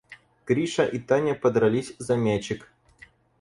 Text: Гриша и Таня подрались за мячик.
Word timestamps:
Гриша 0.47 0.83
и 0.85 0.97
Таня 0.97 1.35
подрались 1.35 1.93
за 1.99 2.17
мячик. 2.17 2.71